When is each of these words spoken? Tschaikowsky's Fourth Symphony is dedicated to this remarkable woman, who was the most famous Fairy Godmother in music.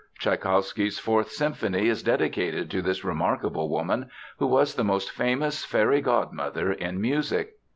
Tschaikowsky's 0.19 0.97
Fourth 0.97 1.29
Symphony 1.29 1.87
is 1.87 2.01
dedicated 2.01 2.71
to 2.71 2.81
this 2.81 3.03
remarkable 3.03 3.69
woman, 3.69 4.09
who 4.39 4.47
was 4.47 4.73
the 4.73 4.83
most 4.83 5.11
famous 5.11 5.63
Fairy 5.63 6.01
Godmother 6.01 6.71
in 6.71 6.99
music. 6.99 7.57